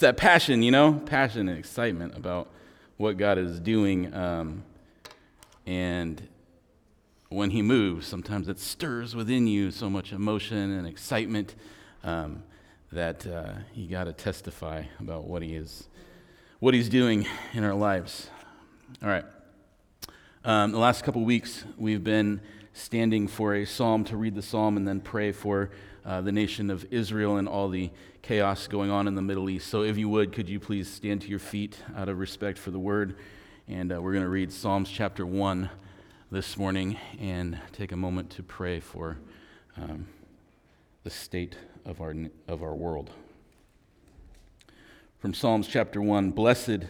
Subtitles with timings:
[0.00, 2.48] it's that passion, you know, passion and excitement about
[2.96, 4.14] what God is doing.
[4.14, 4.64] Um,
[5.66, 6.26] and
[7.28, 11.54] when He moves, sometimes it stirs within you so much emotion and excitement
[12.02, 12.42] um,
[12.90, 15.86] that uh, you got to testify about what He is,
[16.60, 18.30] what He's doing in our lives.
[19.02, 19.26] All right.
[20.46, 22.40] Um, the last couple weeks, we've been
[22.72, 25.68] standing for a psalm to read the psalm and then pray for
[26.06, 27.90] uh, the nation of Israel and all the
[28.22, 29.68] chaos going on in the Middle East.
[29.68, 32.70] So, if you would, could you please stand to your feet out of respect for
[32.70, 33.16] the word?
[33.68, 35.70] And uh, we're going to read Psalms chapter 1
[36.30, 39.18] this morning and take a moment to pray for
[39.76, 40.06] um,
[41.02, 42.14] the state of our,
[42.46, 43.10] of our world.
[45.18, 46.86] From Psalms chapter 1 Blessed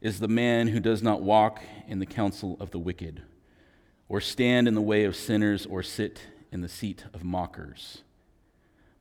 [0.00, 3.22] is the man who does not walk in the counsel of the wicked,
[4.08, 8.02] or stand in the way of sinners, or sit in the seat of mockers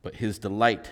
[0.05, 0.91] but his delight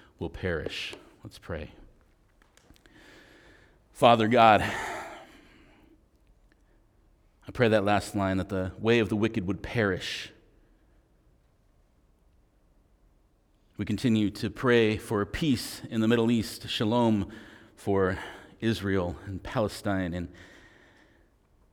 [0.21, 0.93] will perish.
[1.23, 1.71] Let's pray.
[3.91, 4.71] Father God, I
[7.51, 10.31] pray that last line that the way of the wicked would perish.
[13.77, 17.31] We continue to pray for peace in the Middle East, shalom
[17.75, 18.19] for
[18.59, 20.27] Israel and Palestine, and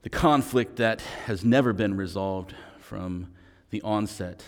[0.00, 3.28] the conflict that has never been resolved from
[3.68, 4.42] the onset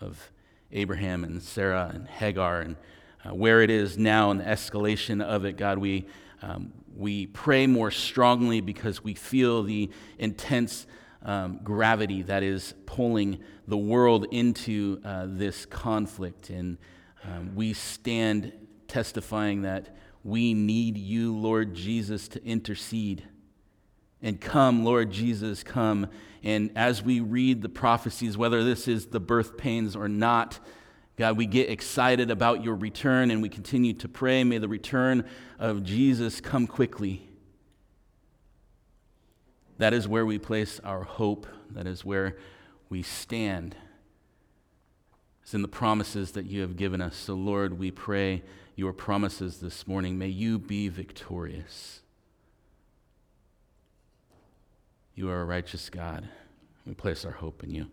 [0.00, 0.30] of
[0.72, 2.76] Abraham and Sarah and Hagar and
[3.26, 6.06] uh, where it is now and the escalation of it, God, we,
[6.42, 10.86] um, we pray more strongly because we feel the intense
[11.22, 16.50] um, gravity that is pulling the world into uh, this conflict.
[16.50, 16.78] And
[17.24, 18.52] um, we stand
[18.86, 23.24] testifying that we need you, Lord Jesus, to intercede.
[24.22, 26.08] And come, Lord Jesus, come
[26.46, 30.60] and as we read the prophecies, whether this is the birth pains or not,
[31.16, 34.44] God, we get excited about your return and we continue to pray.
[34.44, 35.24] May the return
[35.58, 37.26] of Jesus come quickly.
[39.78, 41.46] That is where we place our hope.
[41.70, 42.36] That is where
[42.88, 43.76] we stand.
[45.42, 47.16] It's in the promises that you have given us.
[47.16, 48.42] So, Lord, we pray
[48.74, 50.18] your promises this morning.
[50.18, 52.00] May you be victorious.
[55.14, 56.28] You are a righteous God.
[56.86, 57.86] We place our hope in you.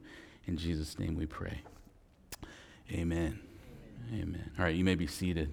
[0.46, 1.62] In Jesus' name we pray.
[2.92, 3.40] Amen.
[4.12, 4.52] Amen.
[4.60, 5.52] All right, you may be seated.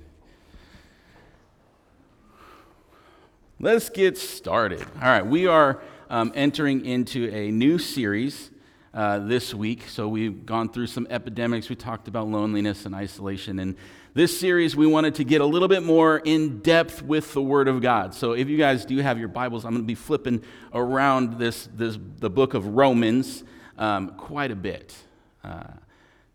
[3.61, 4.83] Let's get started.
[4.97, 8.51] All right, we are um, entering into a new series
[8.93, 9.85] uh, this week.
[9.89, 11.69] So we've gone through some epidemics.
[11.69, 13.61] We talked about loneliness and isolation.
[13.61, 13.77] And
[14.13, 17.69] this series, we wanted to get a little bit more in depth with the Word
[17.69, 18.13] of God.
[18.13, 20.43] So if you guys do have your Bibles, I'm going to be flipping
[20.75, 23.45] around this, this the book of Romans
[23.79, 24.95] um, quite a bit.
[25.45, 25.65] Uh,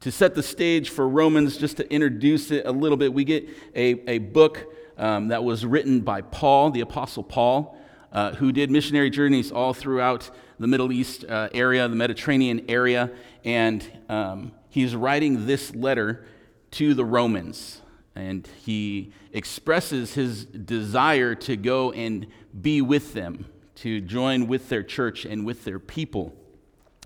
[0.06, 3.50] to set the stage for Romans, just to introduce it a little bit, we get
[3.74, 7.76] a, a book um, that was written by Paul, the Apostle Paul,
[8.12, 10.30] uh, who did missionary journeys all throughout
[10.60, 13.10] the Middle East uh, area, the Mediterranean area,
[13.44, 16.24] and um, he's writing this letter
[16.70, 17.82] to the Romans.
[18.14, 22.28] And he expresses his desire to go and
[22.62, 26.36] be with them, to join with their church and with their people.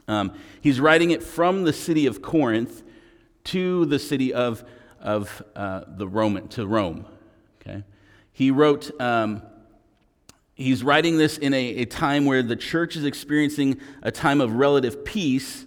[0.10, 2.84] Um, he's writing it from the city of Corinth
[3.50, 4.64] to the city of,
[5.00, 7.06] of uh, the Roman, to Rome.
[7.62, 7.84] Okay?
[8.32, 9.42] He wrote, um,
[10.56, 14.54] he's writing this in a, a time where the church is experiencing a time of
[14.54, 15.66] relative peace,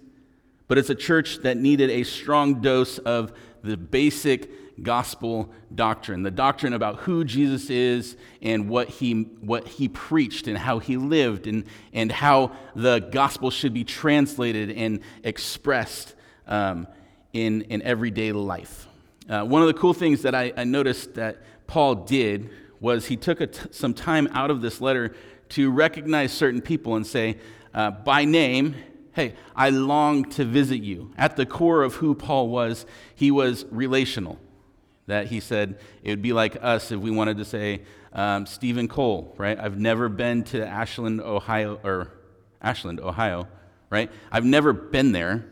[0.67, 3.33] but it's a church that needed a strong dose of
[3.63, 9.87] the basic gospel doctrine, the doctrine about who Jesus is and what he, what he
[9.87, 16.15] preached and how he lived and, and how the gospel should be translated and expressed
[16.47, 16.87] um,
[17.33, 18.87] in, in everyday life.
[19.27, 22.49] Uh, one of the cool things that I, I noticed that Paul did
[22.79, 23.41] was he took
[23.73, 25.15] some time out of this letter
[25.49, 27.37] to recognize certain people and say,
[27.73, 28.75] uh, by name,
[29.13, 31.13] hey, I long to visit you.
[31.17, 32.85] At the core of who Paul was,
[33.15, 34.39] he was relational.
[35.07, 37.81] That he said it would be like us if we wanted to say,
[38.13, 39.59] um, Stephen Cole, right?
[39.59, 42.11] I've never been to Ashland, Ohio, or
[42.61, 43.47] Ashland, Ohio,
[43.89, 44.11] right?
[44.31, 45.45] I've never been there,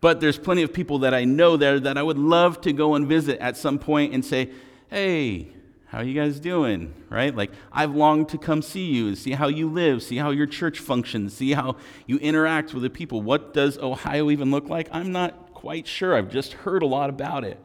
[0.00, 2.94] but there's plenty of people that I know there that I would love to go
[2.94, 4.50] and visit at some point and say,
[4.88, 5.48] hey,
[5.86, 6.92] How are you guys doing?
[7.08, 7.34] Right?
[7.34, 10.46] Like, I've longed to come see you and see how you live, see how your
[10.46, 11.76] church functions, see how
[12.06, 13.22] you interact with the people.
[13.22, 14.88] What does Ohio even look like?
[14.90, 16.16] I'm not quite sure.
[16.16, 17.58] I've just heard a lot about it.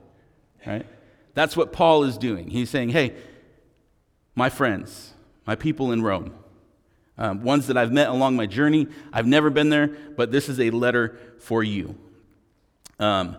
[0.65, 0.85] Right?
[1.33, 2.49] That's what Paul is doing.
[2.49, 3.15] He's saying, hey,
[4.35, 5.13] my friends,
[5.47, 6.33] my people in Rome,
[7.17, 10.59] um, ones that I've met along my journey, I've never been there, but this is
[10.59, 11.97] a letter for you.
[13.01, 13.37] Um,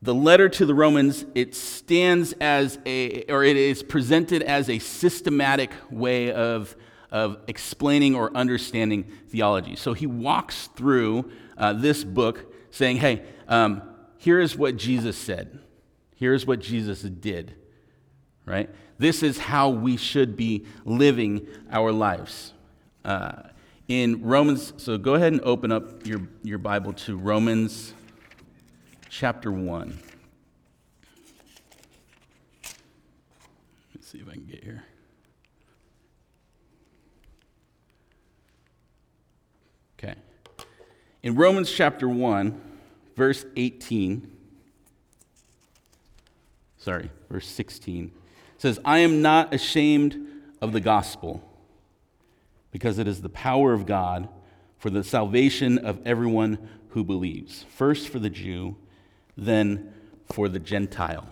[0.00, 4.78] the letter to the Romans, it stands as a, or it is presented as a
[4.78, 6.76] systematic way of,
[7.10, 9.76] of explaining or understanding theology.
[9.76, 13.82] So he walks through uh, this book saying, hey, um,
[14.18, 15.58] here is what Jesus said.
[16.16, 17.54] Here's what Jesus did,
[18.44, 18.70] right?
[18.98, 22.52] This is how we should be living our lives.
[23.04, 23.42] Uh,
[23.88, 27.92] in Romans, so go ahead and open up your, your Bible to Romans
[29.10, 29.98] chapter 1.
[33.94, 34.84] Let's see if I can get here.
[39.98, 40.14] Okay.
[41.22, 42.58] In Romans chapter 1,
[43.16, 44.30] verse 18,
[46.78, 48.12] sorry, verse 16,
[48.56, 50.26] says, I am not ashamed
[50.62, 51.42] of the gospel
[52.74, 54.28] because it is the power of God
[54.78, 58.74] for the salvation of everyone who believes, first for the Jew
[59.36, 59.94] then
[60.32, 61.28] for the Gentile.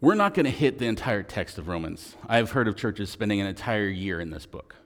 [0.00, 2.16] We're not going to hit the entire text of Romans.
[2.26, 4.76] I've heard of churches spending an entire year in this book,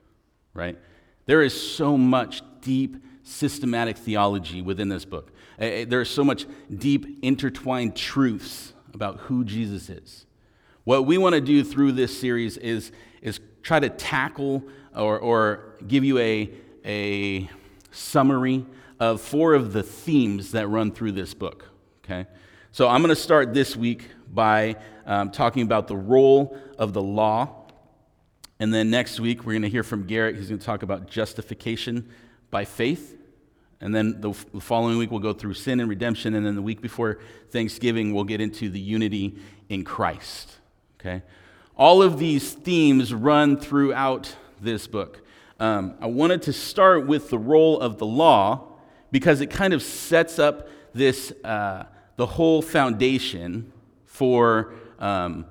[0.53, 0.77] right?
[1.25, 5.31] There is so much deep, systematic theology within this book.
[5.57, 10.25] Eh, eh, there is so much deep, intertwined truths about who Jesus is.
[10.83, 12.91] What we want to do through this series is,
[13.21, 14.63] is try to tackle
[14.93, 16.49] or, or give you a,
[16.83, 17.49] a
[17.91, 18.65] summary
[18.99, 21.69] of four of the themes that run through this book.
[22.03, 22.27] Okay?
[22.71, 24.75] So I'm going to start this week by
[25.05, 27.61] um, talking about the role of the law.
[28.59, 30.35] And then next week, we're going to hear from Garrett.
[30.35, 32.09] He's going to talk about justification
[32.51, 33.17] by faith.
[33.79, 36.35] And then the, the following week, we'll go through sin and redemption.
[36.35, 37.19] And then the week before
[37.51, 39.37] Thanksgiving, we'll get into the unity
[39.69, 40.57] in Christ.
[41.03, 41.21] Okay?
[41.75, 45.21] All of these themes run throughout this book.
[45.59, 48.69] Um, I wanted to start with the role of the law
[49.11, 51.83] because it kind of sets up this, uh,
[52.15, 53.73] the whole foundation
[54.05, 55.45] for um,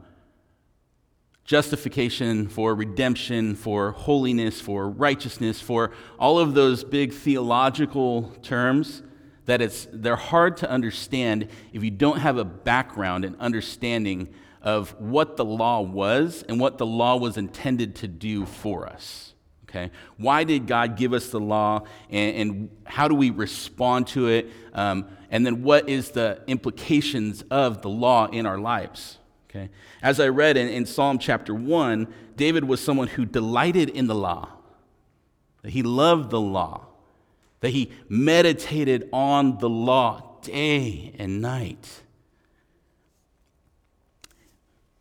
[1.44, 9.02] justification, for redemption, for holiness, for righteousness, for all of those big theological terms
[9.44, 14.28] that it's, they're hard to understand if you don't have a background and understanding
[14.62, 19.34] of what the law was and what the law was intended to do for us.
[19.68, 19.90] Okay?
[20.18, 24.50] Why did God give us the law and, and how do we respond to it?
[24.74, 29.18] Um, and then what is the implications of the law in our lives?
[29.48, 29.70] Okay?
[30.02, 34.14] As I read in, in Psalm chapter 1, David was someone who delighted in the
[34.14, 34.48] law,
[35.62, 36.86] that he loved the law,
[37.60, 42.01] that he meditated on the law day and night.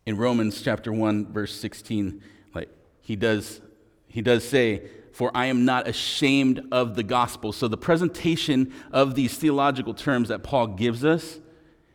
[0.04, 2.22] In Romans chapter 1, verse 16,
[2.54, 2.68] like
[3.00, 3.60] he does
[4.12, 4.82] he does say,
[5.12, 7.50] For I am not ashamed of the gospel.
[7.50, 11.40] So the presentation of these theological terms that Paul gives us,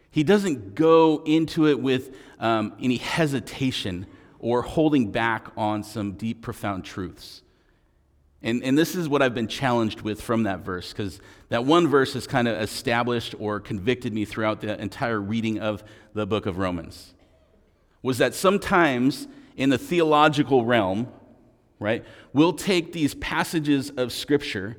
[0.09, 4.07] he doesn't go into it with um, any hesitation
[4.39, 7.43] or holding back on some deep, profound truths.
[8.41, 11.87] And, and this is what I've been challenged with from that verse, because that one
[11.87, 15.83] verse has kind of established or convicted me throughout the entire reading of
[16.13, 17.13] the book of Romans.
[18.01, 21.07] Was that sometimes in the theological realm,
[21.79, 22.05] right?
[22.33, 24.77] We'll take these passages of Scripture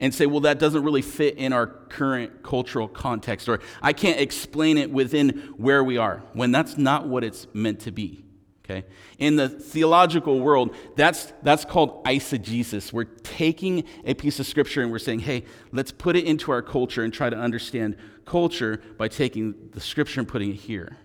[0.00, 4.18] and say, well, that doesn't really fit in our current cultural context, or I can't
[4.18, 8.24] explain it within where we are, when that's not what it's meant to be.
[8.64, 8.86] Okay?
[9.18, 12.92] In the theological world, that's, that's called eisegesis.
[12.92, 16.62] We're taking a piece of scripture and we're saying, hey, let's put it into our
[16.62, 20.96] culture and try to understand culture by taking the scripture and putting it here.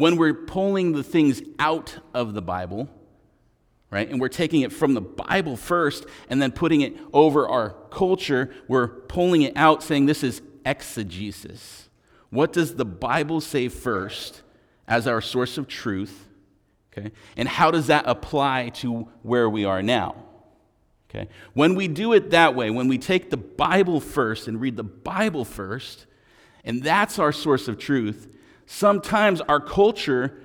[0.00, 2.88] When we're pulling the things out of the Bible,
[3.90, 4.08] right?
[4.08, 8.50] And we're taking it from the Bible first and then putting it over our culture.
[8.66, 11.90] We're pulling it out, saying this is exegesis.
[12.30, 14.40] What does the Bible say first
[14.88, 16.28] as our source of truth?
[16.96, 17.12] Okay?
[17.36, 20.16] And how does that apply to where we are now?
[21.10, 21.28] Okay?
[21.52, 24.82] When we do it that way, when we take the Bible first and read the
[24.82, 26.06] Bible first,
[26.64, 28.34] and that's our source of truth,
[28.70, 30.40] sometimes our culture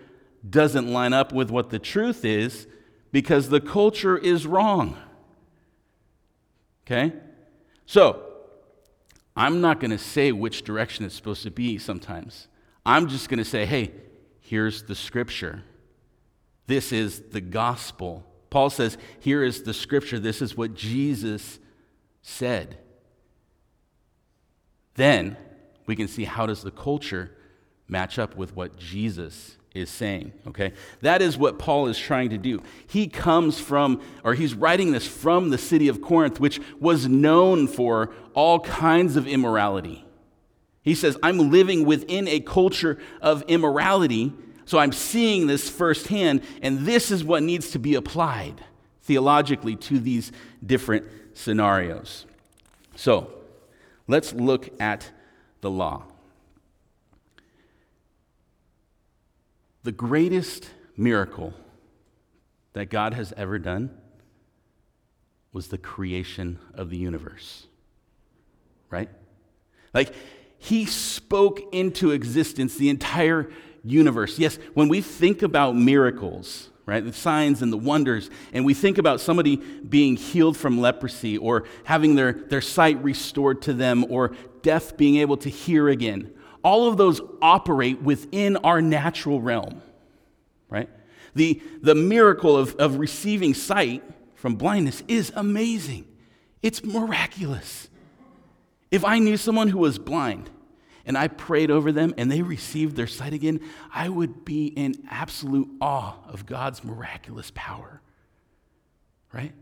[0.49, 2.65] doesn't line up with what the truth is,
[3.11, 4.97] because the culture is wrong.
[6.85, 7.13] Okay?
[7.85, 8.23] So,
[9.35, 12.47] I'm not going to say which direction it's supposed to be sometimes.
[12.83, 13.91] I'm just going to say, hey,
[14.41, 15.63] here's the scripture.
[16.65, 18.25] This is the gospel.
[18.49, 20.17] Paul says, here is the scripture.
[20.17, 21.59] This is what Jesus
[22.23, 22.79] said.
[24.95, 25.37] Then
[25.85, 27.34] we can see how does the culture
[27.87, 30.71] match up with what Jesus is saying, okay?
[31.01, 32.63] That is what Paul is trying to do.
[32.87, 37.67] He comes from, or he's writing this from the city of Corinth, which was known
[37.67, 40.05] for all kinds of immorality.
[40.81, 44.33] He says, I'm living within a culture of immorality,
[44.65, 48.63] so I'm seeing this firsthand, and this is what needs to be applied
[49.01, 50.31] theologically to these
[50.65, 52.25] different scenarios.
[52.95, 53.31] So,
[54.07, 55.11] let's look at
[55.61, 56.05] the law.
[59.85, 61.53] The greatest miracle
[62.73, 63.95] that God has ever done
[65.53, 67.67] was the creation of the universe.
[68.89, 69.09] Right?
[69.93, 70.11] Like,
[70.57, 73.51] He spoke into existence the entire
[73.83, 74.39] universe.
[74.39, 78.97] Yes, when we think about miracles, right, the signs and the wonders, and we think
[78.97, 84.35] about somebody being healed from leprosy or having their, their sight restored to them or
[84.63, 86.31] deaf being able to hear again,
[86.65, 89.83] all of those operate within our natural realm,
[90.67, 90.89] right?
[91.35, 94.03] The, the miracle of, of receiving sight
[94.33, 96.07] from blindness is amazing.
[96.63, 97.87] It's miraculous.
[98.89, 100.49] If I knew someone who was blind
[101.05, 103.59] and I prayed over them and they received their sight again,
[103.93, 108.01] I would be in absolute awe of God's miraculous power,
[109.31, 109.53] right?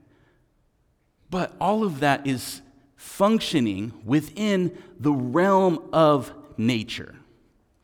[1.30, 2.62] But all of that is
[2.96, 7.16] functioning within the realm of nature.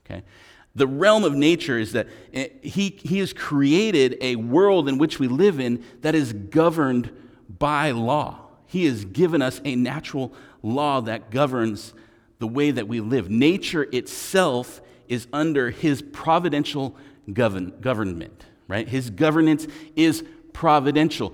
[0.05, 0.23] Okay?
[0.75, 5.19] The realm of nature is that eh, he, he has created a world in which
[5.19, 7.11] we live in that is governed
[7.49, 8.39] by law.
[8.67, 11.93] He has given us a natural law that governs
[12.39, 13.29] the way that we live.
[13.29, 16.95] Nature itself is under his providential
[17.33, 18.87] govern, government, right?
[18.87, 20.23] His governance is
[20.53, 21.33] providential.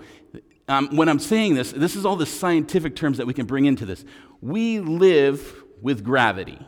[0.68, 3.66] Um, when I'm saying this, this is all the scientific terms that we can bring
[3.66, 4.04] into this.
[4.42, 6.66] We live with gravity,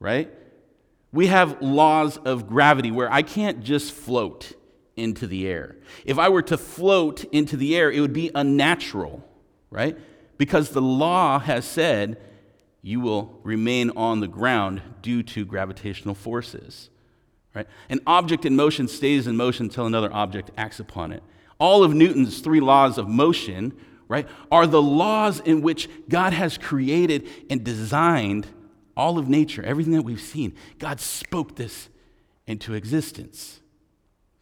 [0.00, 0.32] right?
[1.12, 4.52] We have laws of gravity where I can't just float
[4.96, 5.76] into the air.
[6.04, 9.24] If I were to float into the air, it would be unnatural,
[9.70, 9.96] right?
[10.38, 12.18] Because the law has said
[12.82, 16.88] you will remain on the ground due to gravitational forces,
[17.54, 17.66] right?
[17.88, 21.22] An object in motion stays in motion until another object acts upon it.
[21.58, 23.76] All of Newton's three laws of motion,
[24.08, 28.46] right, are the laws in which God has created and designed
[29.00, 30.54] all of nature, everything that we've seen.
[30.78, 31.88] God spoke this
[32.46, 33.60] into existence.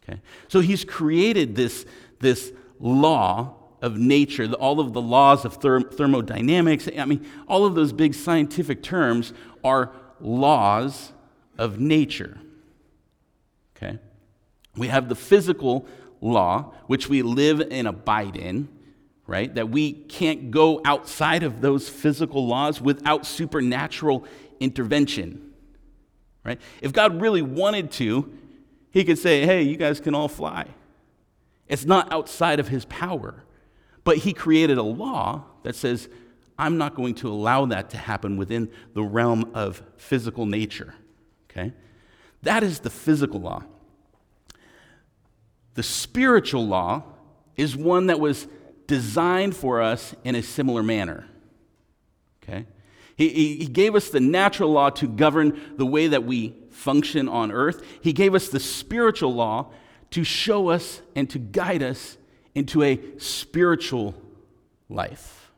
[0.03, 0.21] Okay?
[0.49, 1.85] So he's created this,
[2.19, 6.89] this law of nature, all of the laws of therm- thermodynamics.
[6.97, 9.31] I mean, all of those big scientific terms
[9.63, 11.13] are laws
[11.57, 12.37] of nature.
[13.77, 13.97] Okay?
[14.75, 15.87] We have the physical
[16.19, 18.67] law, which we live and abide in,
[19.25, 19.53] right?
[19.55, 24.25] That we can't go outside of those physical laws without supernatural
[24.59, 25.53] intervention,
[26.43, 26.59] right?
[26.81, 28.31] If God really wanted to,
[28.91, 30.67] he could say, hey, you guys can all fly.
[31.67, 33.43] It's not outside of his power.
[34.03, 36.09] But he created a law that says,
[36.57, 40.95] I'm not going to allow that to happen within the realm of physical nature.
[41.49, 41.73] Okay?
[42.41, 43.63] That is the physical law.
[45.75, 47.03] The spiritual law
[47.55, 48.47] is one that was
[48.87, 51.27] designed for us in a similar manner.
[52.43, 52.65] Okay?
[53.19, 57.51] He, he, gave us the natural law to govern the way that we function on
[57.51, 57.85] earth.
[58.01, 59.71] He gave us the spiritual law
[60.11, 62.17] to show us and to guide us
[62.55, 64.15] into a spiritual
[64.87, 65.51] life.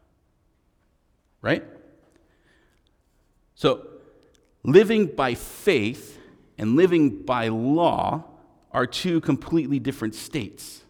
[1.44, 1.64] Right?
[3.54, 3.86] So,
[4.64, 6.18] living by faith
[6.58, 8.24] and living by law
[8.72, 10.82] are two completely different states.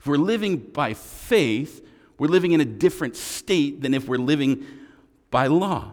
[0.00, 4.64] If we're living by faith, we're living in a different state than if we're living
[5.30, 5.92] by law.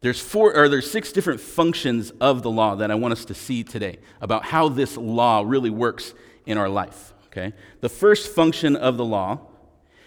[0.00, 3.34] There's four or there's six different functions of the law that I want us to
[3.34, 6.14] see today about how this law really works
[6.46, 7.52] in our life, okay?
[7.80, 9.40] The first function of the law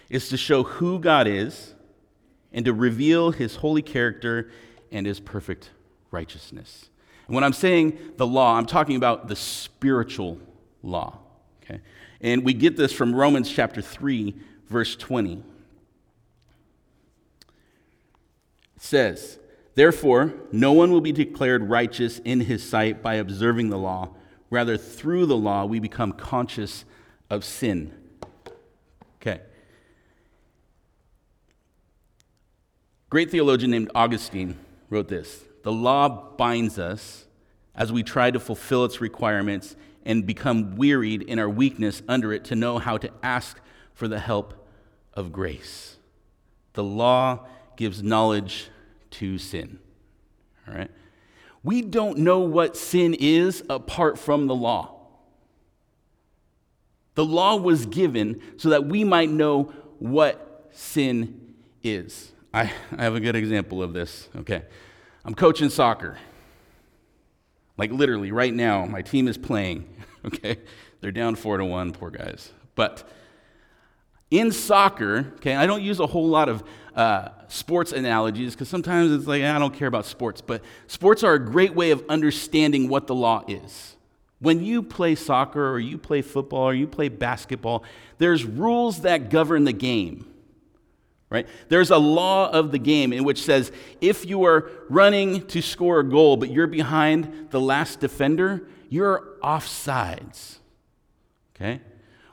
[0.09, 1.75] is to show who God is
[2.51, 4.49] and to reveal his holy character
[4.91, 5.69] and his perfect
[6.11, 6.89] righteousness.
[7.27, 10.39] And when I'm saying the law, I'm talking about the spiritual
[10.81, 11.19] law.
[11.63, 11.81] Okay?
[12.19, 14.35] And we get this from Romans chapter 3,
[14.67, 15.43] verse 20.
[18.75, 19.39] It says,
[19.75, 24.09] Therefore, no one will be declared righteous in his sight by observing the law.
[24.49, 26.85] Rather, through the law, we become conscious
[27.29, 27.91] of sin.
[29.15, 29.41] Okay.
[33.09, 34.57] Great theologian named Augustine
[34.89, 37.25] wrote this the law binds us
[37.73, 39.75] as we try to fulfill its requirements
[40.05, 43.59] and become wearied in our weakness under it to know how to ask
[43.93, 44.67] for the help
[45.13, 45.97] of grace.
[46.73, 48.67] The law gives knowledge
[49.13, 49.79] to sin.
[50.67, 50.91] All right?
[51.63, 54.99] We don't know what sin is apart from the law.
[57.15, 61.53] The law was given so that we might know what sin
[61.83, 62.31] is.
[62.53, 64.29] I, I have a good example of this.
[64.35, 64.63] Okay.
[65.23, 66.17] I'm coaching soccer.
[67.77, 69.89] Like literally, right now, my team is playing.
[70.25, 70.55] Okay.
[71.01, 72.53] They're down four to one, poor guys.
[72.75, 73.05] But
[74.33, 76.63] in soccer, okay, I don't use a whole lot of
[76.95, 81.35] uh, sports analogies because sometimes it's like, I don't care about sports, but sports are
[81.35, 83.95] a great way of understanding what the law is.
[84.39, 87.83] When you play soccer or you play football or you play basketball,
[88.17, 90.25] there's rules that govern the game.
[91.29, 91.47] Right?
[91.69, 93.71] There's a law of the game in which says
[94.01, 99.37] if you are running to score a goal but you're behind the last defender, you're
[99.43, 100.57] offsides.
[101.55, 101.81] Okay?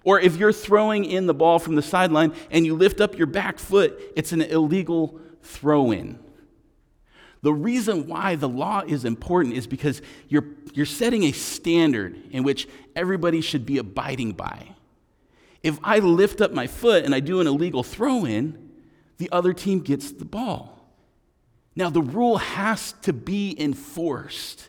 [0.05, 3.27] Or if you're throwing in the ball from the sideline and you lift up your
[3.27, 6.19] back foot, it's an illegal throw in.
[7.43, 12.43] The reason why the law is important is because you're, you're setting a standard in
[12.43, 14.75] which everybody should be abiding by.
[15.63, 18.71] If I lift up my foot and I do an illegal throw in,
[19.19, 20.79] the other team gets the ball.
[21.77, 24.69] Now, the rule has to be enforced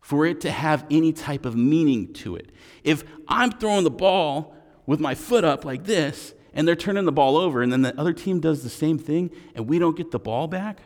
[0.00, 2.50] for it to have any type of meaning to it.
[2.82, 4.54] If I'm throwing the ball
[4.90, 7.96] with my foot up like this, and they're turning the ball over, and then the
[7.96, 10.80] other team does the same thing, and we don't get the ball back,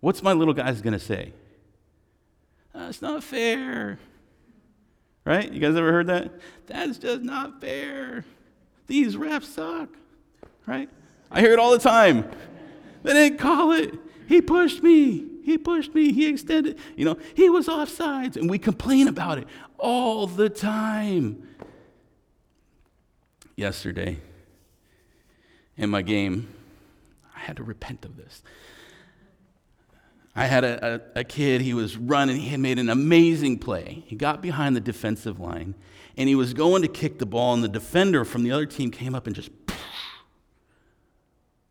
[0.00, 1.34] what's my little guy's gonna say?
[2.74, 3.98] Uh, That's not fair.
[5.26, 5.52] Right?
[5.52, 6.40] You guys ever heard that?
[6.68, 8.24] That's just not fair.
[8.86, 9.90] These refs suck.
[10.64, 10.88] Right?
[11.30, 12.30] I hear it all the time.
[13.02, 13.94] They didn't call it.
[14.26, 15.26] He pushed me.
[15.44, 16.12] He pushed me.
[16.12, 16.78] He extended.
[16.96, 18.38] You know, he was offsides.
[18.38, 21.47] And we complain about it all the time
[23.58, 24.18] yesterday
[25.76, 26.48] in my game.
[27.34, 28.42] I had to repent of this.
[30.34, 34.04] I had a, a, a, kid, he was running, he had made an amazing play.
[34.06, 35.74] He got behind the defensive line,
[36.16, 38.92] and he was going to kick the ball, and the defender from the other team
[38.92, 39.50] came up and just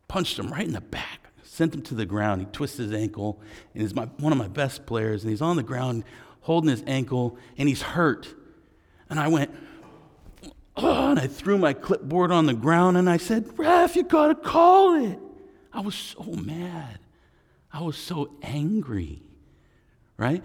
[0.06, 2.42] punched him right in the back, sent him to the ground.
[2.42, 3.40] He twisted his ankle,
[3.72, 6.04] and he's my, one of my best players, and he's on the ground
[6.42, 8.34] holding his ankle, and he's hurt.
[9.08, 9.50] And I went,
[10.78, 14.28] oh, and I threw my clipboard on the ground and I said, Ref, you got
[14.28, 15.18] to call it.
[15.72, 16.98] I was so mad.
[17.72, 19.22] I was so angry,
[20.16, 20.42] right?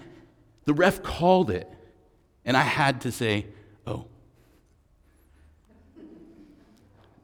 [0.66, 1.70] The ref called it,
[2.46, 3.48] and I had to say,
[3.88, 4.06] oh,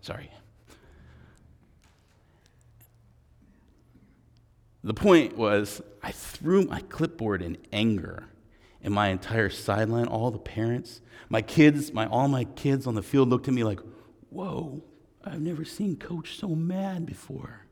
[0.02, 0.32] sorry.
[4.84, 8.29] The point was, I threw my clipboard in anger
[8.84, 13.04] and my entire sideline, all the parents, my kids, my, all my kids on the
[13.04, 13.80] field looked at me like,
[14.30, 14.82] whoa,
[15.24, 17.65] I've never seen coach so mad before.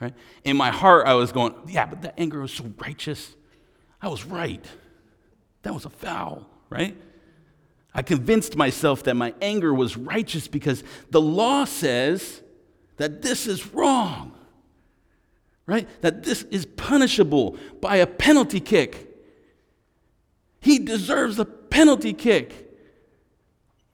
[0.00, 0.14] Right?
[0.44, 3.34] In my heart, I was going, yeah, but that anger was so righteous.
[4.00, 4.64] I was right.
[5.62, 6.96] That was a foul, right?
[7.94, 12.42] I convinced myself that my anger was righteous because the law says
[12.96, 14.32] that this is wrong,
[15.66, 15.88] right?
[16.00, 19.11] That this is punishable by a penalty kick.
[20.62, 22.70] He deserves a penalty kick.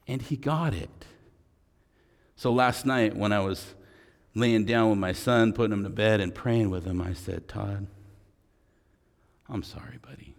[0.07, 0.89] And he got it.
[2.35, 3.75] So last night, when I was
[4.35, 7.47] laying down with my son, putting him to bed and praying with him, I said,
[7.47, 7.87] Todd,
[9.49, 10.35] I'm sorry, buddy.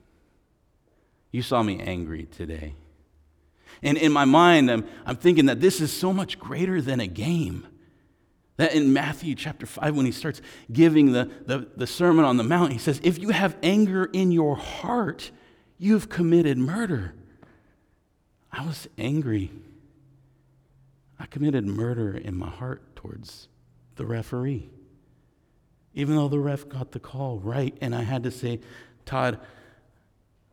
[1.32, 2.74] You saw me angry today.
[3.82, 7.06] And in my mind, I'm, I'm thinking that this is so much greater than a
[7.06, 7.66] game.
[8.56, 10.40] That in Matthew chapter 5, when he starts
[10.72, 14.30] giving the, the, the Sermon on the Mount, he says, If you have anger in
[14.30, 15.32] your heart,
[15.82, 17.14] You've committed murder.
[18.52, 19.50] I was angry.
[21.18, 23.48] I committed murder in my heart towards
[23.96, 24.68] the referee.
[25.94, 28.60] Even though the ref got the call right, and I had to say,
[29.06, 29.40] Todd,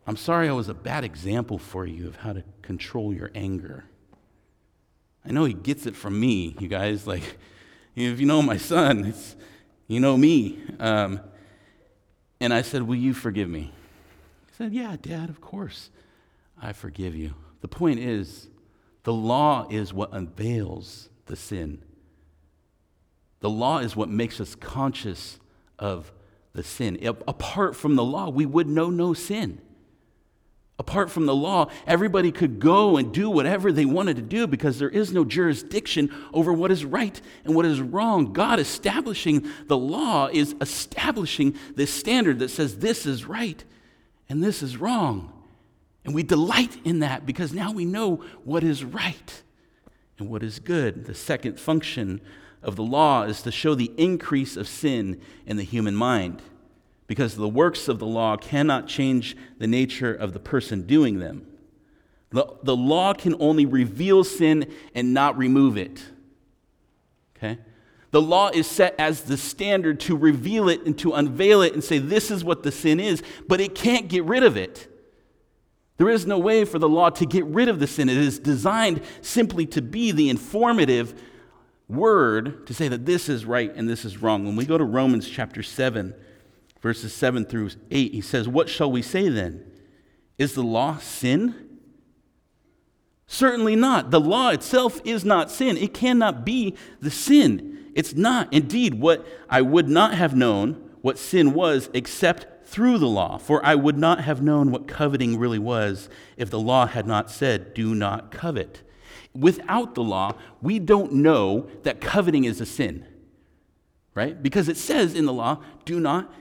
[0.07, 3.83] I'm sorry I was a bad example for you of how to control your anger.
[5.25, 7.05] I know he gets it from me, you guys.
[7.05, 7.37] Like,
[7.97, 9.13] if you know my son,
[9.87, 10.57] you know me.
[10.79, 11.19] Um,
[12.39, 13.73] and I said, Will you forgive me?
[14.57, 15.91] Said, Yeah, Dad, of course.
[16.59, 17.35] I forgive you.
[17.61, 18.47] The point is,
[19.03, 21.83] the law is what unveils the sin.
[23.39, 25.39] The law is what makes us conscious
[25.77, 26.11] of
[26.53, 26.97] the sin.
[27.27, 29.61] Apart from the law, we would know no sin.
[30.79, 34.77] Apart from the law, everybody could go and do whatever they wanted to do because
[34.79, 38.33] there is no jurisdiction over what is right and what is wrong.
[38.33, 43.63] God establishing the law is establishing this standard that says this is right
[44.29, 45.33] and this is wrong.
[46.05, 49.43] And we delight in that because now we know what is right
[50.17, 51.05] and what is good.
[51.05, 52.21] The second function
[52.63, 56.41] of the law is to show the increase of sin in the human mind
[57.07, 61.45] because the works of the law cannot change the nature of the person doing them.
[62.29, 66.03] The, the law can only reveal sin and not remove it.
[67.37, 67.57] Okay?
[68.11, 71.83] The law is set as the standard to reveal it and to unveil it and
[71.83, 74.87] say, this is what the sin is, but it can't get rid of it.
[75.97, 78.07] There is no way for the law to get rid of the sin.
[78.07, 81.19] It is designed simply to be the informative
[81.89, 84.45] word to say that this is right and this is wrong.
[84.45, 86.13] When we go to Romans chapter 7,
[86.81, 89.65] verses 7 through 8, he says, What shall we say then?
[90.37, 91.55] Is the law sin?
[93.25, 94.11] Certainly not.
[94.11, 95.77] The law itself is not sin.
[95.77, 97.76] It cannot be the sin.
[97.97, 98.53] It's not.
[98.53, 103.65] Indeed, what I would not have known what sin was except through the law, for
[103.65, 106.07] I would not have known what coveting really was
[106.37, 108.83] if the law had not said, Do not covet.
[109.33, 113.03] Without the law, we don't know that coveting is a sin,
[114.13, 114.43] right?
[114.43, 116.31] Because it says in the law, Do not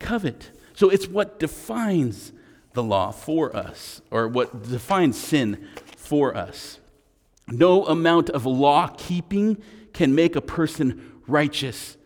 [0.00, 0.50] covet.
[0.74, 2.32] So it's what defines
[2.72, 6.80] the law for us, or what defines sin for us.
[7.46, 9.62] No amount of law keeping
[9.94, 11.96] can make a person righteous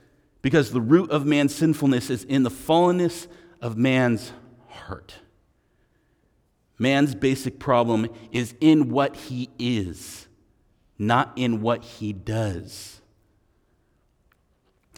[0.41, 3.27] because the root of man's sinfulness is in the fallenness
[3.61, 4.33] of man's
[4.69, 5.17] heart.
[6.79, 10.29] Man's basic problem is in what he is,
[10.97, 13.01] not in what he does.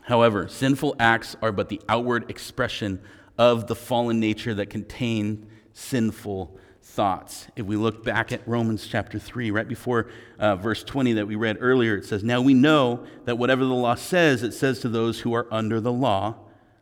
[0.02, 3.00] However, sinful acts are but the outward expression
[3.38, 6.58] of the fallen nature that contain sinful
[6.90, 7.46] thoughts.
[7.56, 11.36] If we look back at Romans chapter 3, right before uh, verse 20 that we
[11.36, 14.88] read earlier, it says, Now we know that whatever the law says, it says to
[14.88, 16.36] those who are under the law,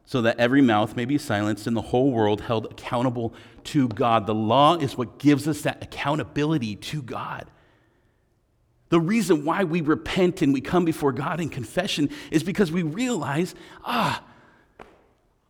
[0.05, 4.27] so that every mouth may be silenced and the whole world held accountable to God.
[4.27, 7.51] The law is what gives us that accountability to God.
[8.89, 12.83] The reason why we repent and we come before God in confession is because we
[12.83, 14.25] realize, ah,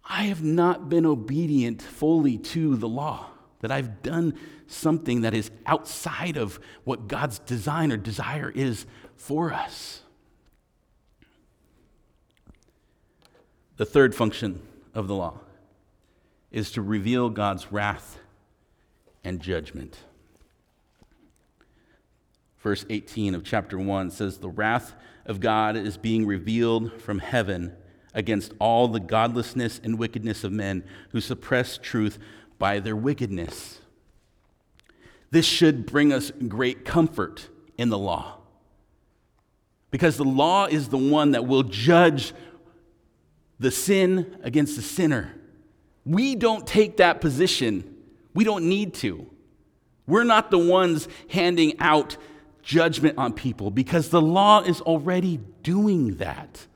[0.04, 5.50] I have not been obedient fully to the law, that I've done something that is
[5.66, 10.02] outside of what God's design or desire is for us.
[13.76, 14.60] The third function
[14.94, 15.38] of the law
[16.50, 18.18] is to reveal God's wrath
[19.22, 19.98] and judgment
[22.68, 24.94] verse 18 of chapter 1 says, The wrath
[25.24, 27.72] of God is being revealed from heaven
[28.14, 32.18] against all the godlessness and wickedness of men who suppress truth
[32.58, 33.80] by their wickedness.
[35.30, 38.38] This should bring us great comfort in the law.
[39.90, 42.34] Because the law is the one that will judge
[43.58, 45.34] the sin against the sinner.
[46.04, 47.96] We don't take that position.
[48.34, 49.26] We don't need to.
[50.06, 52.16] We're not the ones handing out
[52.62, 56.66] judgment on people because the law is already doing that.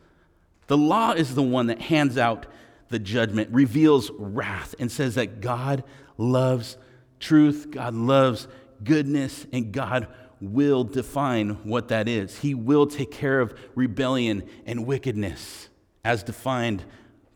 [0.67, 2.47] The law is the one that hands out
[2.93, 5.83] the judgment, reveals wrath, and says that God
[6.17, 6.77] loves
[7.19, 8.47] truth, God loves
[8.85, 10.07] goodness, and God
[10.41, 12.39] will define what that is.
[12.39, 15.69] He will take care of rebellion and wickedness
[16.05, 16.85] as defined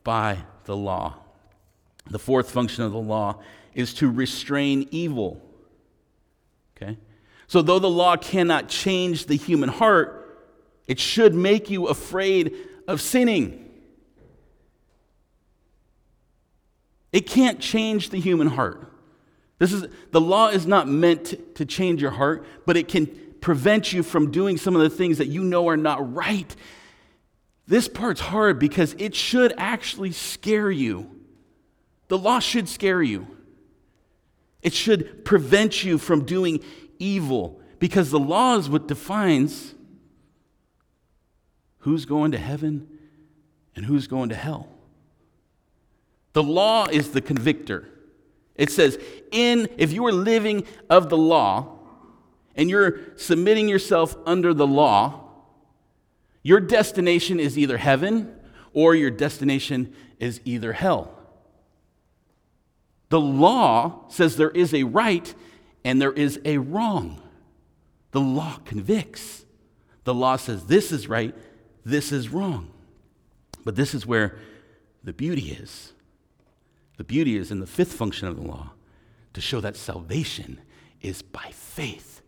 [0.05, 1.17] by the law.
[2.09, 3.41] The fourth function of the law
[3.75, 5.41] is to restrain evil.
[6.77, 6.99] Okay?
[7.47, 10.23] So, though the law cannot change the human heart,
[10.87, 12.55] it should make you afraid
[12.87, 13.66] of sinning.
[17.17, 18.93] It can't change the human heart.
[19.59, 23.07] This is, the law is not meant to change your heart, but it can
[23.41, 26.55] prevent you from doing some of the things that you know are not right.
[27.67, 31.11] This part's hard because it should actually scare you.
[32.09, 33.27] The law should scare you.
[34.61, 36.63] It should prevent you from doing
[36.99, 39.75] evil because the law is what defines
[41.79, 42.87] who's going to heaven
[43.75, 44.76] and who's going to hell.
[46.37, 47.89] The law is the convictor.
[48.57, 48.99] It says,
[49.33, 51.79] in if you are living of the law
[52.55, 55.31] and you're submitting yourself under the law,
[56.43, 58.37] your destination is either heaven
[58.75, 61.19] or your destination is either hell.
[63.09, 65.35] The law says there is a right
[65.87, 67.23] and there is a wrong.
[68.11, 69.47] The law convicts.
[70.05, 71.35] The law says this is right,
[71.83, 72.73] this is wrong.
[73.65, 74.39] But this is where
[75.03, 75.95] the beauty is.
[76.97, 78.73] The beauty is in the fifth function of the law
[79.35, 80.61] to show that salvation
[81.01, 82.23] is by faith.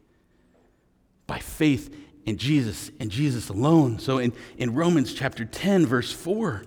[1.27, 1.95] By faith
[2.27, 3.99] in Jesus and Jesus alone.
[3.99, 6.65] So in, in Romans chapter 10, verse 4,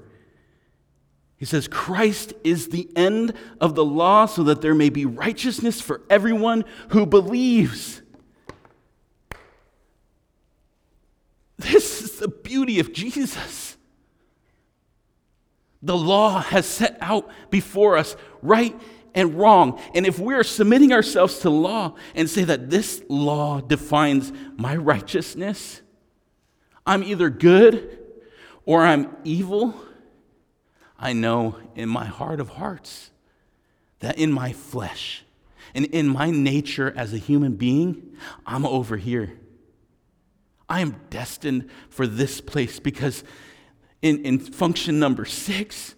[1.38, 5.82] he says, Christ is the end of the law so that there may be righteousness
[5.82, 8.02] for everyone who believes.
[11.58, 13.71] This is the beauty of Jesus.
[15.82, 18.80] The law has set out before us right
[19.14, 19.80] and wrong.
[19.94, 25.82] And if we're submitting ourselves to law and say that this law defines my righteousness,
[26.86, 28.00] I'm either good
[28.66, 29.76] or I'm evil,
[31.00, 33.12] I know in my heart of hearts
[34.00, 35.24] that in my flesh
[35.74, 38.16] and in my nature as a human being,
[38.46, 39.38] I'm over here.
[40.70, 43.24] I am destined for this place because
[44.02, 45.96] in, in function number six,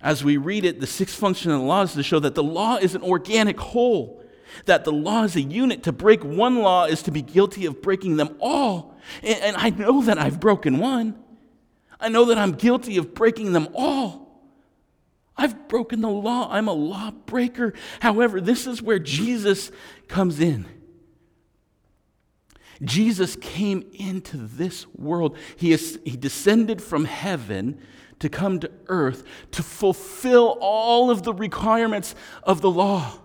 [0.00, 2.42] as we read it, the sixth function of the law is to show that the
[2.42, 4.22] law is an organic whole,
[4.64, 5.84] that the law is a unit.
[5.84, 8.96] To break one law is to be guilty of breaking them all.
[9.22, 11.22] And, and I know that I've broken one.
[12.00, 14.22] I know that I'm guilty of breaking them all.
[15.36, 16.48] I've broken the law.
[16.50, 17.72] I'm a lawbreaker.
[18.00, 19.70] However, this is where Jesus
[20.08, 20.66] comes in.
[22.82, 25.36] Jesus came into this world.
[25.56, 27.80] He, is, he descended from heaven
[28.18, 33.18] to come to earth to fulfill all of the requirements of the law.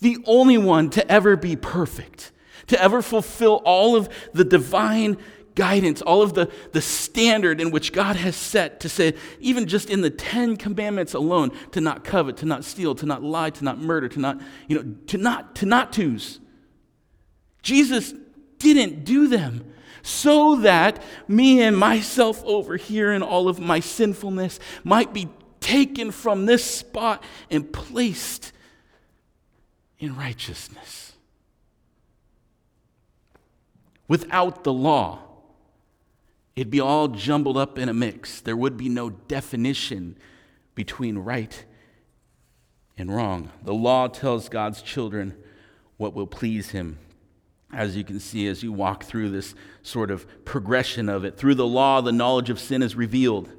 [0.00, 2.32] The only one to ever be perfect,
[2.68, 5.18] to ever fulfill all of the divine
[5.56, 9.90] guidance, all of the, the standard in which God has set to say, even just
[9.90, 13.64] in the Ten Commandments alone, to not covet, to not steal, to not lie, to
[13.64, 16.38] not murder, to not, you know, to not, to not twos.
[17.62, 18.14] Jesus
[18.58, 24.58] didn't do them so that me and myself over here and all of my sinfulness
[24.84, 25.28] might be
[25.60, 28.52] taken from this spot and placed
[29.98, 31.12] in righteousness.
[34.06, 35.20] Without the law,
[36.56, 38.40] it'd be all jumbled up in a mix.
[38.40, 40.16] There would be no definition
[40.74, 41.64] between right
[42.96, 43.50] and wrong.
[43.62, 45.36] The law tells God's children
[45.98, 46.98] what will please Him
[47.72, 51.36] as you can see as you walk through this sort of progression of it.
[51.36, 53.50] Through the law, the knowledge of sin is revealed.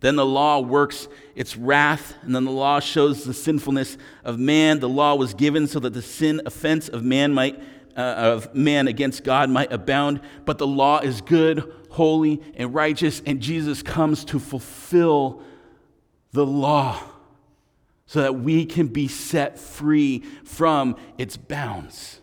[0.00, 4.80] Then the law works its wrath, and then the law shows the sinfulness of man.
[4.80, 7.60] The law was given so that the sin offense of man might
[7.96, 13.20] uh, of man against God might abound, but the law is good, holy, and righteous,
[13.26, 15.42] and Jesus comes to fulfill
[16.30, 17.02] the law
[18.06, 22.17] so that we can be set free from its bounds.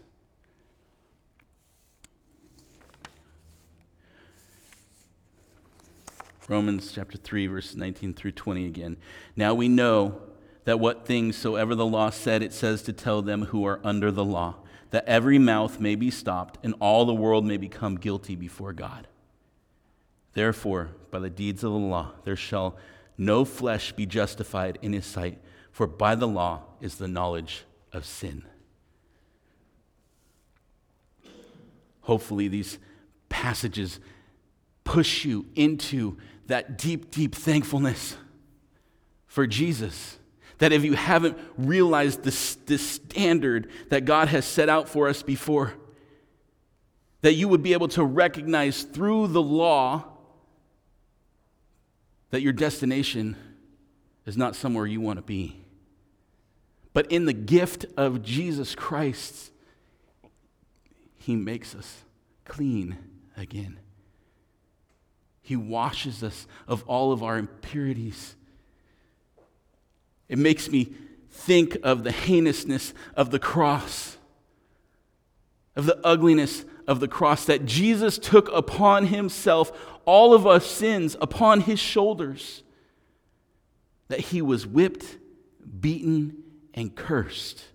[6.47, 8.97] Romans chapter 3, verses 19 through 20 again.
[9.35, 10.21] Now we know
[10.65, 14.11] that what things soever the law said, it says to tell them who are under
[14.11, 14.57] the law,
[14.91, 19.07] that every mouth may be stopped and all the world may become guilty before God.
[20.33, 22.77] Therefore, by the deeds of the law, there shall
[23.17, 25.39] no flesh be justified in his sight,
[25.71, 28.43] for by the law is the knowledge of sin.
[32.01, 32.77] Hopefully, these
[33.29, 33.99] passages
[34.83, 38.17] push you into that deep, deep thankfulness
[39.27, 40.17] for Jesus.
[40.59, 45.21] That if you haven't realized this, this standard that God has set out for us
[45.21, 45.73] before,
[47.21, 50.05] that you would be able to recognize through the law
[52.29, 53.35] that your destination
[54.25, 55.61] is not somewhere you want to be.
[56.93, 59.51] But in the gift of Jesus Christ,
[61.15, 62.03] He makes us
[62.45, 62.97] clean
[63.35, 63.79] again.
[65.45, 68.35] He washes us of all of our impurities.
[70.27, 70.91] It makes me
[71.29, 74.17] think of the heinousness of the cross,
[75.75, 79.71] of the ugliness of the cross, that Jesus took upon himself
[80.05, 82.63] all of our sins upon his shoulders,
[84.07, 85.19] that he was whipped,
[85.79, 86.37] beaten,
[86.73, 87.65] and cursed.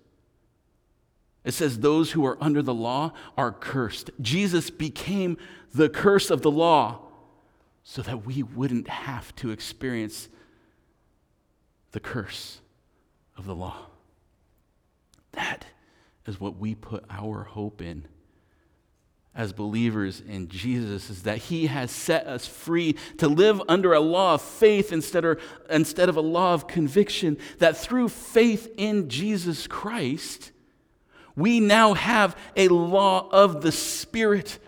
[1.45, 4.09] It says, Those who are under the law are cursed.
[4.19, 5.37] Jesus became
[5.73, 7.07] the curse of the law
[7.83, 10.29] so that we wouldn't have to experience
[11.91, 12.61] the curse
[13.37, 13.87] of the law.
[15.33, 15.65] That
[16.25, 18.07] is what we put our hope in
[19.33, 23.99] as believers in Jesus is that he has set us free to live under a
[23.99, 29.07] law of faith instead of, instead of a law of conviction, that through faith in
[29.07, 30.51] Jesus Christ,
[31.35, 34.59] we now have a law of the Spirit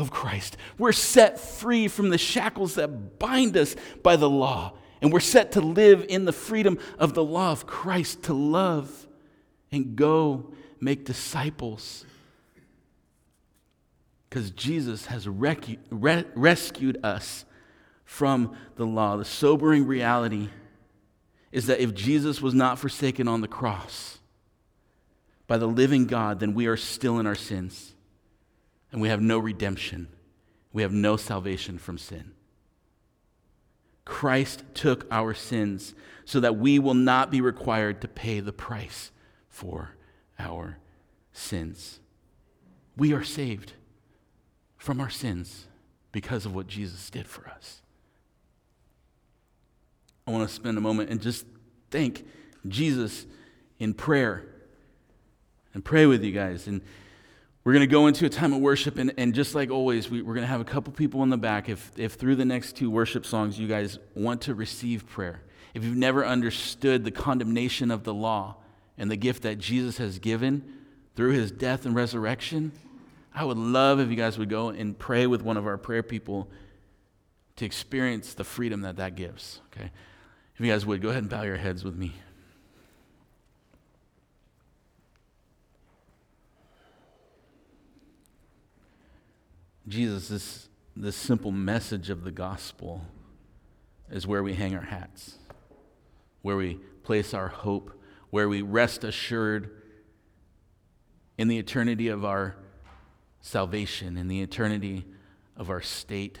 [0.00, 0.56] of Christ.
[0.78, 4.74] We're set free from the shackles that bind us by the law.
[5.02, 9.06] And we're set to live in the freedom of the law of Christ, to love
[9.72, 12.04] and go make disciples.
[14.28, 17.44] Because Jesus has recu- re- rescued us
[18.04, 19.16] from the law.
[19.16, 20.48] The sobering reality
[21.52, 24.18] is that if Jesus was not forsaken on the cross
[25.46, 27.94] by the living God, then we are still in our sins
[28.92, 30.08] and we have no redemption.
[30.72, 32.32] We have no salvation from sin.
[34.04, 39.10] Christ took our sins so that we will not be required to pay the price
[39.48, 39.96] for
[40.38, 40.78] our
[41.32, 42.00] sins.
[42.96, 43.74] We are saved
[44.76, 45.66] from our sins
[46.12, 47.82] because of what Jesus did for us.
[50.26, 51.46] I want to spend a moment and just
[51.90, 52.24] thank
[52.66, 53.26] Jesus
[53.78, 54.44] in prayer
[55.74, 56.66] and pray with you guys.
[56.66, 56.82] And
[57.62, 60.20] we're going to go into a time of worship, and, and just like always, we,
[60.20, 61.68] are going to have a couple people in the back.
[61.68, 65.42] If, if through the next two worship songs you guys want to receive prayer,
[65.74, 68.56] if you've never understood the condemnation of the law
[68.96, 70.64] and the gift that Jesus has given
[71.14, 72.72] through his death and resurrection,
[73.34, 76.02] I would love if you guys would go and pray with one of our prayer
[76.02, 76.48] people
[77.56, 79.60] to experience the freedom that that gives.
[79.72, 79.90] Okay?
[80.54, 82.14] If you guys would, go ahead and bow your heads with me.
[89.90, 93.02] Jesus, this, this simple message of the gospel
[94.08, 95.38] is where we hang our hats,
[96.42, 98.00] where we place our hope,
[98.30, 99.82] where we rest assured
[101.36, 102.54] in the eternity of our
[103.40, 105.04] salvation, in the eternity
[105.56, 106.38] of our state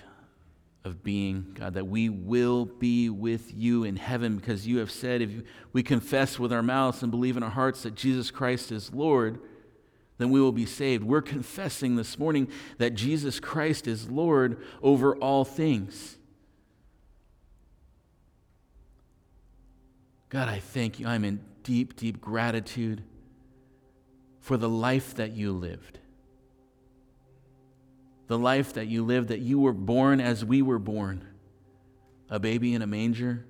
[0.84, 5.22] of being, God, that we will be with you in heaven because you have said
[5.22, 5.30] if
[5.72, 9.40] we confess with our mouths and believe in our hearts that Jesus Christ is Lord,
[10.20, 11.02] then we will be saved.
[11.02, 16.18] We're confessing this morning that Jesus Christ is Lord over all things.
[20.28, 21.06] God, I thank you.
[21.06, 23.02] I'm in deep, deep gratitude
[24.40, 25.98] for the life that you lived.
[28.26, 31.26] The life that you lived, that you were born as we were born
[32.28, 33.44] a baby in a manger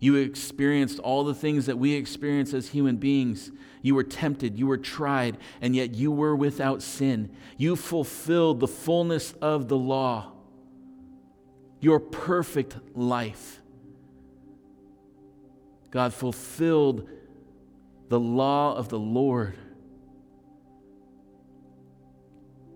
[0.00, 3.52] you experienced all the things that we experience as human beings.
[3.82, 7.30] You were tempted, you were tried, and yet you were without sin.
[7.58, 10.32] You fulfilled the fullness of the law,
[11.80, 13.60] your perfect life.
[15.90, 17.08] God fulfilled
[18.08, 19.58] the law of the Lord.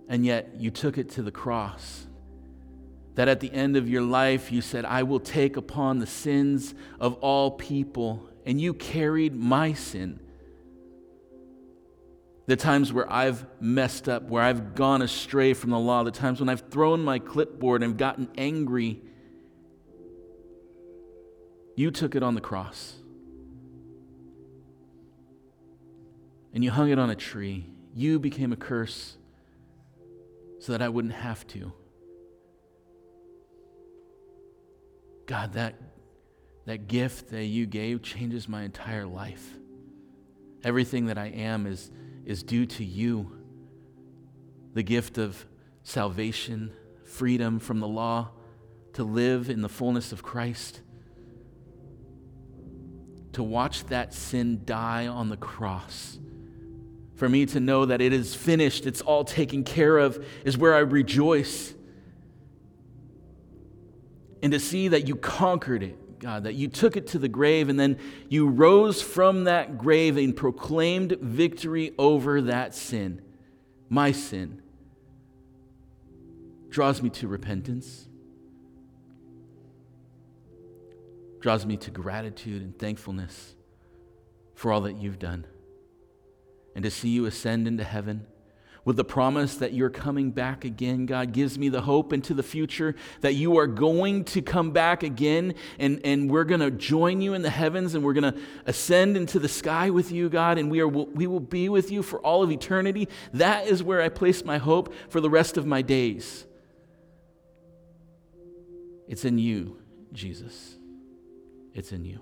[0.09, 2.07] And yet you took it to the cross
[3.15, 6.75] that at the end of your life you said, I will take upon the sins
[6.99, 10.21] of all people, and you carried my sin.
[12.47, 16.41] The times where I've messed up, where I've gone astray from the law, the times
[16.41, 19.01] when I've thrown my clipboard and gotten angry,
[21.77, 22.97] you took it on the cross.
[26.53, 27.67] And you hung it on a tree.
[27.95, 29.17] You became a curse
[30.61, 31.73] so that I wouldn't have to.
[35.27, 35.75] God, that,
[36.67, 39.55] that gift that you gave changes my entire life.
[40.63, 41.91] Everything that I am is,
[42.25, 43.39] is due to you.
[44.75, 45.47] The gift of
[45.83, 46.73] salvation,
[47.05, 48.31] freedom from the law,
[48.95, 50.81] to live in the fullness of Christ,
[53.33, 56.19] to watch that sin die on the cross.
[57.17, 60.75] For me to know that it is finished, it's all taken care of, is where
[60.75, 61.75] I rejoice
[64.45, 67.71] and to see that you conquered it, God, that you took it to the grave
[67.71, 73.23] and then you rose from that grave and proclaimed victory over that sin,
[73.89, 74.61] my sin,
[76.69, 78.07] draws me to repentance,
[81.41, 83.55] draws me to gratitude and thankfulness
[84.55, 85.47] for all that you've done.
[86.75, 88.27] And to see you ascend into heaven
[88.85, 91.07] with the promise that you're coming back again.
[91.07, 95.03] God gives me the hope into the future that you are going to come back
[95.03, 98.41] again and, and we're going to join you in the heavens and we're going to
[98.67, 102.03] ascend into the sky with you, God, and we, are, we will be with you
[102.03, 103.09] for all of eternity.
[103.33, 106.45] That is where I place my hope for the rest of my days.
[109.09, 109.79] It's in you,
[110.13, 110.77] Jesus.
[111.75, 112.21] It's in you.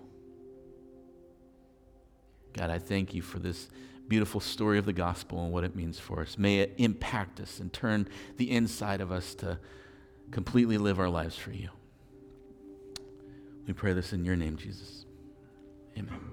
[2.53, 3.69] God, I thank you for this
[4.13, 6.37] beautiful story of the gospel and what it means for us.
[6.37, 8.07] May it impact us and turn
[8.37, 9.59] the inside of us to
[10.31, 11.71] completely live our lives for you.
[13.67, 15.07] We pray this in your name, Jesus.
[15.97, 16.32] Amen.